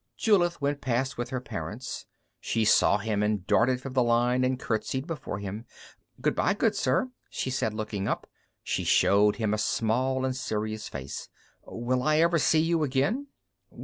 _Julith 0.19 0.59
went 0.59 0.81
past 0.81 1.15
with 1.15 1.29
her 1.29 1.39
parents. 1.39 2.07
She 2.39 2.65
saw 2.65 2.97
him 2.97 3.21
and 3.21 3.45
darted 3.45 3.79
from 3.79 3.93
the 3.93 4.01
line 4.01 4.43
and 4.43 4.57
curtsied 4.59 5.05
before 5.05 5.37
him. 5.37 5.65
"Goodbye, 6.19 6.55
good 6.55 6.75
sir," 6.75 7.11
she 7.29 7.51
said. 7.51 7.75
Looking 7.75 8.07
up, 8.07 8.25
she 8.63 8.83
showed 8.83 9.35
him 9.35 9.53
a 9.53 9.59
small 9.59 10.25
and 10.25 10.35
serious 10.35 10.87
face. 10.89 11.29
"Will 11.67 12.01
I 12.01 12.17
ever 12.17 12.39
see 12.39 12.61
you 12.61 12.81
again?" 12.81 13.27